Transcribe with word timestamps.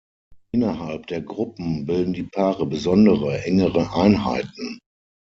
Innerhalb 0.51 1.05
der 1.05 1.21
Gruppen 1.21 1.85
bilden 1.85 2.13
die 2.13 2.23
Paare 2.23 2.65
besondere, 2.65 3.43
engere 3.45 3.93
Einheiten. 3.93 4.79